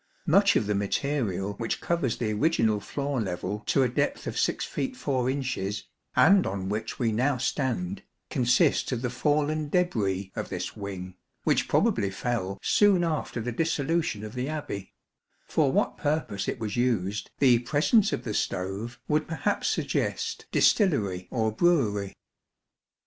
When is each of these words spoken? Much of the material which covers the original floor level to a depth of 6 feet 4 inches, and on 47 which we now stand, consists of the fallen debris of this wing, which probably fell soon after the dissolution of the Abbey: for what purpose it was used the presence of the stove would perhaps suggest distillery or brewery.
Much 0.25 0.55
of 0.55 0.65
the 0.65 0.73
material 0.73 1.53
which 1.59 1.79
covers 1.79 2.17
the 2.17 2.33
original 2.33 2.79
floor 2.79 3.21
level 3.21 3.59
to 3.67 3.83
a 3.83 3.87
depth 3.87 4.25
of 4.25 4.35
6 4.35 4.65
feet 4.65 4.97
4 4.97 5.29
inches, 5.29 5.83
and 6.15 6.47
on 6.47 6.69
47 6.69 6.69
which 6.69 6.97
we 6.97 7.11
now 7.11 7.37
stand, 7.37 8.01
consists 8.31 8.91
of 8.91 9.03
the 9.03 9.11
fallen 9.11 9.69
debris 9.69 10.31
of 10.35 10.49
this 10.49 10.75
wing, 10.75 11.13
which 11.43 11.67
probably 11.67 12.09
fell 12.09 12.57
soon 12.63 13.03
after 13.03 13.39
the 13.39 13.51
dissolution 13.51 14.23
of 14.23 14.33
the 14.33 14.49
Abbey: 14.49 14.91
for 15.45 15.71
what 15.71 15.97
purpose 15.99 16.47
it 16.47 16.57
was 16.57 16.75
used 16.75 17.29
the 17.37 17.59
presence 17.59 18.11
of 18.11 18.23
the 18.23 18.33
stove 18.33 18.99
would 19.07 19.27
perhaps 19.27 19.67
suggest 19.69 20.47
distillery 20.51 21.27
or 21.29 21.51
brewery. 21.51 22.15